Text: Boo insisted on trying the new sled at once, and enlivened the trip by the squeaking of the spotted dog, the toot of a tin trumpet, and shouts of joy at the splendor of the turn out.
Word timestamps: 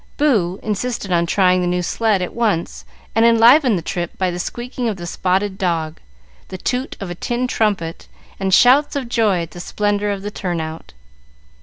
Boo 0.17 0.59
insisted 0.63 1.11
on 1.11 1.27
trying 1.27 1.61
the 1.61 1.67
new 1.67 1.83
sled 1.83 2.23
at 2.23 2.33
once, 2.33 2.85
and 3.13 3.23
enlivened 3.23 3.77
the 3.77 3.83
trip 3.83 4.17
by 4.17 4.31
the 4.31 4.39
squeaking 4.39 4.89
of 4.89 4.97
the 4.97 5.05
spotted 5.05 5.59
dog, 5.59 5.99
the 6.47 6.57
toot 6.57 6.97
of 6.99 7.11
a 7.11 7.13
tin 7.13 7.45
trumpet, 7.47 8.07
and 8.39 8.51
shouts 8.51 8.95
of 8.95 9.07
joy 9.07 9.43
at 9.43 9.51
the 9.51 9.59
splendor 9.59 10.09
of 10.09 10.23
the 10.23 10.31
turn 10.31 10.59
out. 10.59 10.93